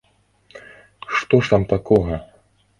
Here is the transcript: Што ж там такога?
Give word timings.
Што 1.19 1.35
ж 1.45 1.53
там 1.53 1.69
такога? 1.77 2.21